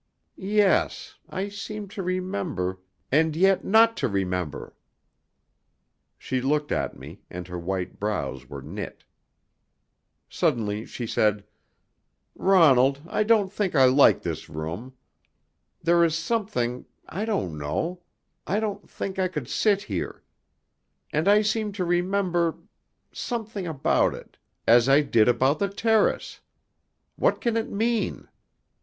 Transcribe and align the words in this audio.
"Yes 0.35 1.13
I 1.29 1.47
seem 1.49 1.87
to 1.89 2.01
remember, 2.01 2.79
and 3.11 3.35
yet 3.35 3.63
not 3.63 3.95
to 3.97 4.07
remember." 4.07 4.75
She 6.17 6.41
looked 6.41 6.71
at 6.71 6.97
me, 6.97 7.21
and 7.29 7.47
her 7.47 7.59
white 7.59 7.99
brows 7.99 8.49
were 8.49 8.63
knit. 8.63 9.03
Suddenly 10.27 10.87
she 10.87 11.05
said: 11.05 11.43
"Ronald, 12.33 13.01
I 13.07 13.21
don't 13.21 13.53
think 13.53 13.75
I 13.75 13.85
like 13.85 14.23
this 14.23 14.49
room. 14.49 14.95
There 15.83 16.03
is 16.03 16.17
something 16.17 16.87
I 17.07 17.23
don't 17.23 17.55
know 17.55 18.01
I 18.47 18.59
don't 18.59 18.89
think 18.89 19.19
I 19.19 19.27
could 19.27 19.47
sit 19.47 19.83
here; 19.83 20.23
and 21.13 21.27
I 21.27 21.43
seem 21.43 21.73
to 21.73 21.85
remember 21.85 22.57
something 23.11 23.67
about 23.67 24.15
it, 24.15 24.39
as 24.65 24.89
I 24.89 25.01
did 25.01 25.27
about 25.27 25.59
the 25.59 25.69
terrace. 25.69 26.39
What 27.17 27.39
can 27.39 27.55
it 27.55 27.69
mean?" 27.69 28.27